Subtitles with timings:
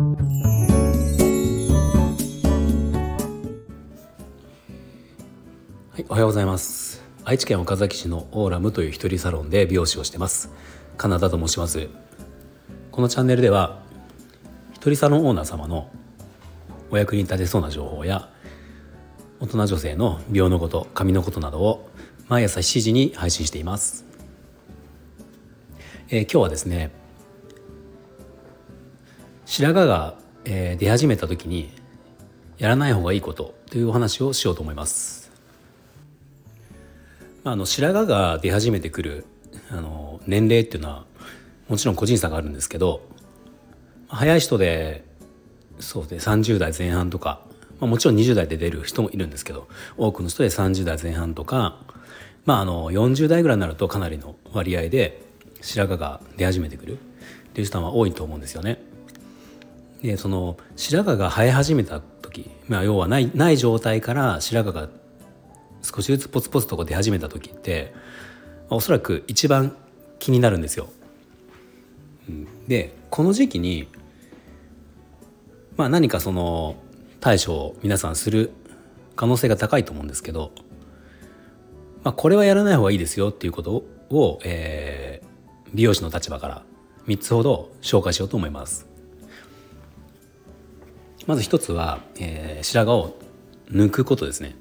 [0.00, 0.06] は
[5.98, 7.04] い、おはようございます。
[7.26, 10.50] 愛知県岡崎市のオーラムという一人サロンで美容師をしてます。
[10.96, 11.88] カナダと申します。
[12.90, 13.82] このチャンネルでは
[14.72, 15.90] 一人サロンオーナー様の
[16.90, 18.30] お役に立てそうな情報や
[19.38, 21.90] 大人女性の美容のこと髪のことなどを
[22.28, 24.06] 毎朝7時に配信しています、
[26.08, 26.90] えー、今日はですね
[29.50, 30.14] 白髪が、
[30.44, 31.72] え、出始めた時に
[32.58, 35.32] やらない方がいいことというお話をしようと思います
[37.42, 39.26] あの白髪が出始めてくる
[39.68, 41.04] あの年齢っていうのは
[41.68, 43.00] もちろん個人差があるんですけど
[44.06, 45.04] 早い人で
[45.80, 47.40] そうで30代前半とか、
[47.80, 51.76] まあ、もちろん20代で出る人もいるんですけど多くの人で30代前半とか、
[52.44, 55.20] まあ、あの40代ぐらいになるとかなりの割合で
[55.60, 58.89] 白髪が出始めてくるっていう人は多いと思うんですよね。
[60.02, 64.88] でその白髪が生え始めた時、まあ、要はないない状態から白髪が
[65.82, 67.92] 少しずつポツポツと出始めた時って、
[68.68, 69.76] まあ、おそらく一番
[70.18, 70.88] 気になるんですよ。
[72.68, 73.88] でこの時期に
[75.80, 76.76] まあ、何かその
[77.20, 78.52] 対処を皆さんする
[79.16, 80.52] 可能性が高いと思うんですけど、
[82.04, 86.62] まあ、これはやらない方がいいですよっていうことを、えー、美容師の立場から
[87.06, 88.89] 3つほど紹介しようと思います。
[91.26, 93.16] まず一つは、えー、白髪を
[93.70, 94.56] 抜くことですね。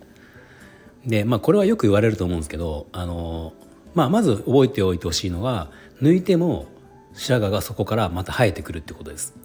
[1.06, 3.54] で、まあ、これはよく言われると思うんですけど、あの
[3.96, 5.72] まあ、まず覚えておいてほしいのは
[6.02, 6.68] 抜いても
[7.14, 9.36] 白髪がそこからまた生えてくるってことです。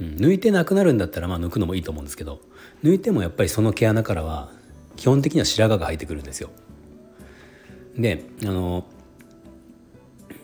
[0.00, 2.40] 抜いてなくなるんだったらまあ抜くのもいいと思うんですけど
[2.84, 4.50] 抜いてもやっぱりその毛穴からは
[4.96, 6.50] 基本的には白髪が生えてくるんですよ。
[7.96, 8.84] であの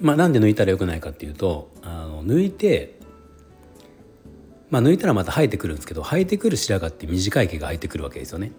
[0.00, 2.98] まあなんで抜いたらよくないかっていうとあの抜いて
[4.73, 8.53] まあ抜いたらまた生えてくるんですけど生えてくる白髪って短い毛が生えてくるわけですよね。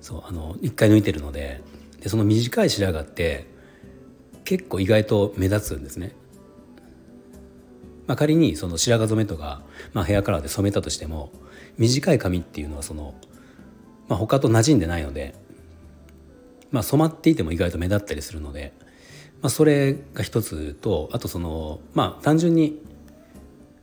[0.00, 1.60] そうあの一回抜いてるので
[2.00, 3.46] でその短い白髪って
[4.44, 6.16] 結構意外と目立つんですね。
[8.08, 11.30] まあ、仮にその白髪染めとか、まあ、ヘアカラーで染めたとしても
[11.78, 13.14] 短い髪っていうのはその、
[14.08, 15.36] まあ、他と馴染んでないので、
[16.72, 18.72] まあ、染まっていても意外と目立ったりするので、
[19.42, 22.82] まあ、それが一つとあとそのまあ単純に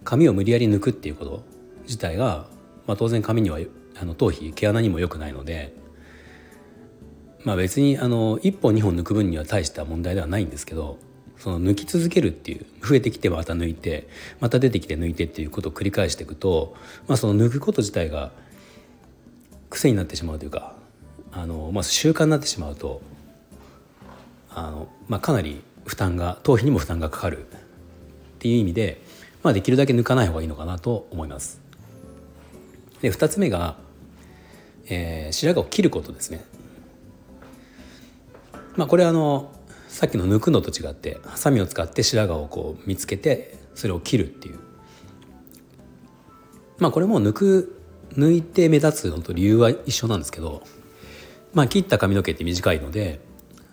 [0.08, 1.44] 髪を無理やり抜くっていうこと
[1.84, 2.48] 自体が、
[2.86, 3.60] まあ、当然髪には
[4.00, 5.76] あの頭皮毛穴にも良くないので、
[7.44, 10.98] まあ、別にあの1本2本抜く分には大した問題ではないんですけど
[11.38, 14.08] その抜き続けるっていう増えてきてまた抜いて
[14.40, 16.78] また出てきて抜いてっていうことを繰り返していくと、
[17.10, 18.32] まあ、その抜くこと自体が
[19.70, 20.74] 癖になってしまうというか
[21.34, 23.02] あの、まあ、習慣になってしまうと
[24.52, 29.02] あの、まあ、かなり負担が頭皮にも負担がかかるっていう意味で、
[29.48, 31.62] まあ、できるだけ抜かない方がいいのかなと思います。
[33.02, 33.78] で2つ目が、
[34.90, 36.44] えー、白髪を切ることですね。
[38.76, 39.50] まあ、これあの
[39.88, 44.60] さっきの抜くのと違ってハサミを使って白髪をこう見つけてそれを切るっていう
[46.78, 47.82] まあこれも抜く
[48.18, 50.62] 抜いて目立つのと理由は一緒なんですけど
[51.54, 53.22] まあ切った髪の毛って短いので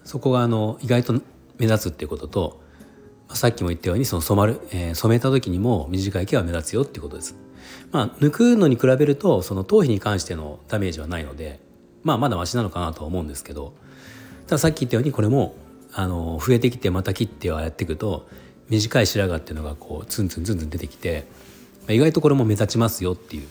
[0.04, 1.14] そこがあの意外と
[1.58, 2.60] 目立つっていうことと、
[3.32, 7.36] さっきも言ったようにその染まる、えー、染めた時にも短い毛は目立つよっていうことです。
[7.90, 11.60] まあ、抜くのに比べるとその頭皮に関してのダメージはないので、
[12.02, 13.72] まあ、まだマシなのかなとは思うんですけど
[14.46, 15.54] たださっき言ったようにこれも
[15.92, 18.28] あの増えてきてまた切ってはやっていくと
[18.68, 21.24] 短い白髪っていうのがこうツンツンツンツン出てきて
[21.88, 23.48] 意外とこれも目立ちますよっていう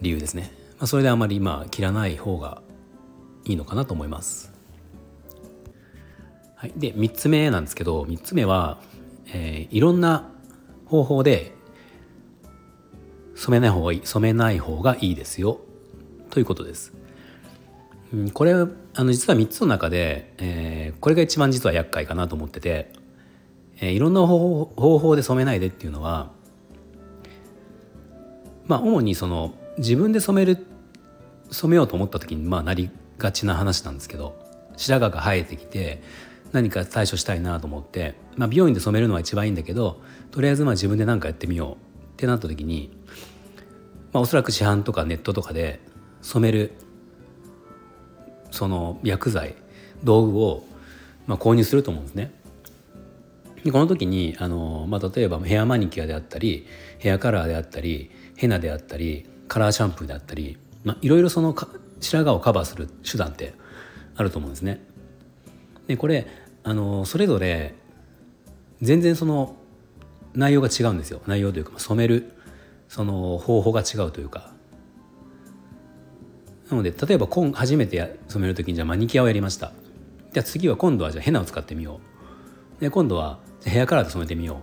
[0.00, 2.62] 理由ですね、まあ、それであまりまあ切らない方が
[3.44, 4.55] いいのかなと思います。
[6.56, 8.78] はい、で3つ目なんですけど3つ目は、
[9.28, 10.30] えー、いろんな
[10.86, 11.54] 方法で
[13.34, 15.60] 染めない方がいい染めない方がいいですよ
[16.30, 16.92] ということです。
[18.32, 18.66] これあ
[19.04, 22.92] の実は3つの中で、えー、これが一番実は厄介かなと思ってて、
[23.80, 26.30] えー、いろんな方法で染めないでっていうのは
[28.66, 30.66] まあ主にその自分で染める
[31.50, 34.36] 染めようと思った時にまあなりがちな話なんですけど
[34.76, 36.02] 白髪が生えてきて
[36.52, 40.00] 何か対処したいなと思って、まあ、美容院で染めるのは一番いいんだけど
[40.30, 42.90] とりあえずまあ自分で何かやってみようってなった時に、
[44.12, 45.80] まあ、おそらく市販とかネットとかで
[46.22, 46.72] 染める
[48.50, 49.54] その薬剤
[50.02, 50.64] 道具を、
[51.26, 52.32] まあ、購入すると思うんですね。
[53.64, 56.66] でこの時にあの、まあ、例えばヘアマニキュアであったり
[56.98, 61.54] ヘアカラーであったりヘナであったりカラーシャンプーであったり、まあ、いろいろその
[62.00, 63.54] 白髪をカバーする手段って
[64.14, 64.85] あると思うんですね。
[65.86, 66.26] でこれ
[66.64, 67.74] あのそれぞれ
[68.82, 69.56] 全然その
[70.34, 71.22] 内容が違うんですよ。
[71.26, 72.32] 内容というか染める
[72.88, 74.52] その方法が違うというか。
[76.70, 79.72] なので例えば今初めて染める時にじゃあマニキュアをやりました。
[80.32, 82.00] じゃあ次は今度はじゃあヘナを使ってみよ
[82.78, 82.80] う。
[82.80, 84.62] で今度はヘアカラーで染めてみよう、ま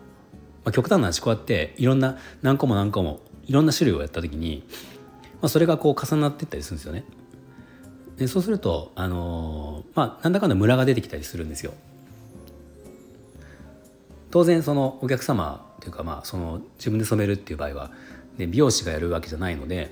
[0.69, 4.63] あ、極端な話こうやっていろんな何個も何個もいろんな種類をやった時に、
[5.41, 7.05] まあ、それがこう重なっていったりするんですよね。
[8.23, 11.73] でそうするとあのー、まあなんだかんだムラが出てきたりするんですよ
[14.31, 17.91] 当然そのお客様というかまあその自分で染めるっていう場合は、
[18.37, 19.91] ね、美容師がやるわけじゃないので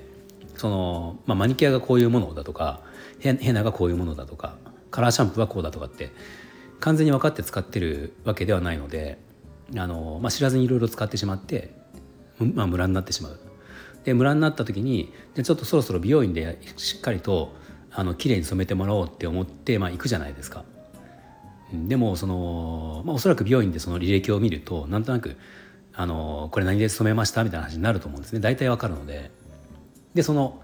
[0.56, 2.80] その、まあ、マニキュアがこういうものだとか
[3.20, 4.56] ヘナがこういうものだとか
[4.90, 6.10] カラーシャンプーはこうだとかって
[6.80, 9.18] 完全に分かって使ってるわけではないので
[9.76, 11.74] あの、まあ、知らずにいろいろ使ってしまって、
[12.38, 13.38] まあ、ムラになってしまう。
[14.04, 17.52] でムラになった時にでちょっとそろそろ美容院でしっかりと
[17.94, 20.64] あの綺麗に染めてもらおうって思って、まあ、行くじゃないですか。
[21.72, 25.36] でもその、まあ、おそらく美容院でその履歴を見るとなんとなく
[25.94, 29.30] あのこれ何で染めましたみたいな話になると思うんですね大体わかるので
[30.12, 30.60] でその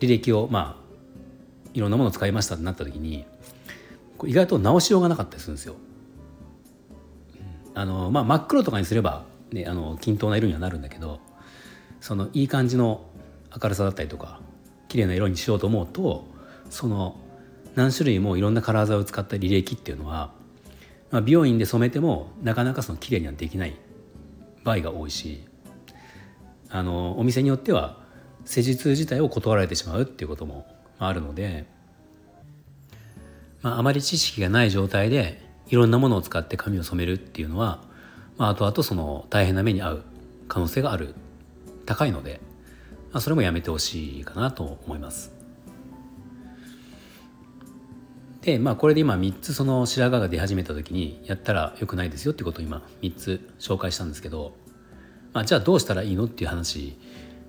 [0.00, 0.82] 履歴をまあ
[1.74, 3.24] いろんなものを使いましたってなった時に
[4.24, 5.76] 意外と直しようがなかったりするんですよ。
[7.74, 11.20] あのまあ、真っ黒とかにすれば、ね、あの均等な色にはなるんだけど
[12.02, 13.06] そのいい感じの
[13.62, 14.40] 明るさだったりとか
[14.88, 16.26] 綺麗な色にしようと思うと
[16.72, 17.20] その
[17.74, 20.32] 何種類もいろんなカラー剤を使った履歴っていうのは、
[21.10, 23.76] まあ、美容院で染めてもなかなかその綺麗にはできない
[24.64, 25.44] 場合が多いし
[26.70, 27.98] あのお店によっては
[28.46, 30.66] 施術自体を断られてしまうっていうことも
[30.98, 31.66] あるので、
[33.60, 37.82] まあ、あまり知識がない状態でいろんなものを使って髪を染めるっていうのは、
[38.38, 40.04] まあ、後々その大変な目に遭う
[40.48, 41.14] 可能性がある
[41.84, 42.40] 高いので、
[43.12, 45.41] まあ、それもやめてほしいかなと思います。
[48.42, 54.56] でまあこれで今3つその白髪が出始めた時にやったらよくないですよってことを今3つ紹介したんですけど、
[55.32, 56.98] まあ、じゃあどうしたらいいのっていう話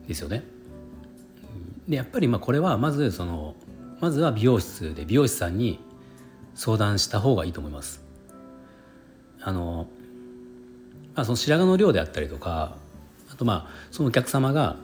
[0.07, 0.43] ですよね。
[1.87, 3.55] でやっぱりまあこれはまずその
[3.99, 5.79] まずは美容室で美容師さんに
[6.53, 8.03] 相談した方がいいと思います。
[9.41, 9.87] あの、
[11.15, 12.77] まあ、その白髪の量であったりとか
[13.31, 14.77] あとまあそのお客様が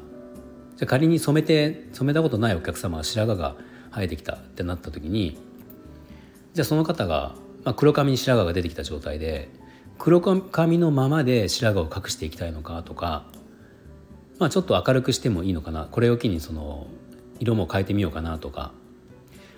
[0.76, 3.56] じゃ仮に染めて染めたことないお客様が白髪が
[3.92, 5.38] 生えてきたってなった時に
[6.54, 9.50] じゃあその方が、まあ、黒髪に白髪が出てきた状態で
[9.98, 13.26] 黒髪のままで白髪を隠していきたいのかとか
[14.40, 16.88] まあ、ちょっと明るくしてもいいのかなこれを機にその
[17.40, 18.72] 色も変えてみようかなとか、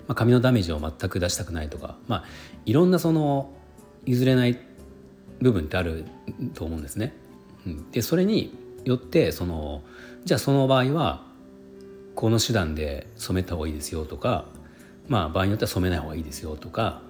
[0.08, 2.24] まあ、髪のダメージを全く出したくないとか、まあ、
[2.66, 3.52] いろんなその
[4.04, 4.58] 譲れない
[5.40, 6.04] 部分ってある
[6.54, 7.14] と思うんですね。
[7.92, 9.82] でそれによってその
[10.24, 11.24] じゃあその場合は
[12.16, 14.46] この手段で染めた方がいいですよとか、
[15.08, 17.02] まあ、場合によっては染めない方がいいですよとか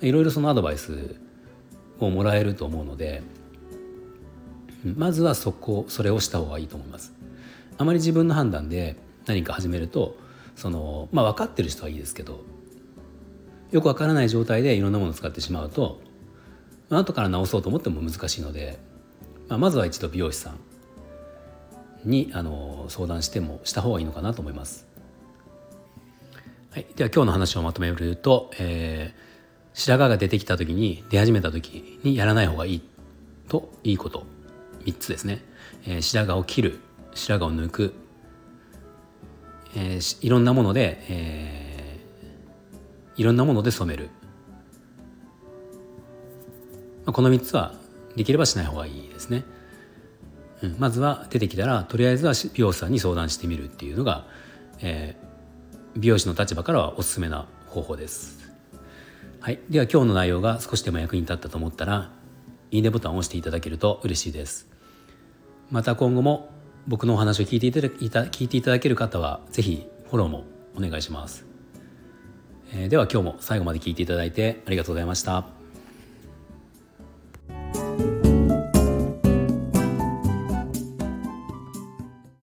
[0.00, 1.16] いろいろそのアドバイス
[1.98, 3.22] をもらえると思うので
[4.96, 7.12] まずはそこそれをした方がいいと思います
[7.78, 8.96] あまり自分の判断で
[9.26, 10.16] 何か始めると
[10.56, 12.44] そのまあ分かってる人はいいですけど
[13.74, 16.00] よく分からない状態でいろんなものを使ってしまうと、
[16.90, 18.78] あ、後から直そうと思っても難しいので、
[19.48, 20.58] まあ、まずは一度美容師さん
[22.08, 24.86] にあの相談してもした方がいいのかなと思います。
[26.74, 29.20] はい、では今日の話をまとめると、えー、
[29.74, 32.82] 白髪が出てきた時に出始めた時にやらない方がいい
[33.46, 34.26] といいこと。
[34.84, 35.44] 3つですね、
[35.86, 36.80] えー、白髪を切る
[37.14, 37.94] 白髪を抜く、
[39.76, 44.10] えー、いろんなもので、えー、いろんなもので染める、
[47.06, 47.74] まあ、この3つは
[48.16, 49.44] できればしない方がいいですね、
[50.60, 54.26] うん、まずは出てきたらとりあえずは美容師さんに相談してみるっていうのが、
[54.80, 55.23] えー、
[55.96, 58.52] 美容師の立場からはおすすめな方法です。
[59.40, 62.10] はい、では今日の内容が少しでも役に立ったと思ったら
[62.70, 64.68] いいねボタンを押していただけると嬉しいです。
[65.70, 66.50] また今後も
[66.86, 70.44] 僕のお話を聞いていただ聞いていただける方は是非フォローも
[70.76, 71.46] お願いします、
[72.72, 75.63] えー、では今日も最後まで聞いていただいてありがとうございました。